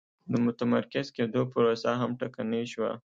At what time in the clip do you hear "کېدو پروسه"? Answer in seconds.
1.15-1.91